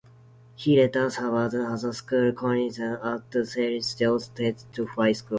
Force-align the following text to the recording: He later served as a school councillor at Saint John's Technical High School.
He 0.55 0.75
later 0.75 1.11
served 1.11 1.53
as 1.53 1.83
a 1.83 1.93
school 1.93 2.31
councillor 2.33 2.99
at 3.21 3.45
Saint 3.47 3.85
John's 3.99 4.29
Technical 4.29 4.87
High 4.87 5.11
School. 5.11 5.29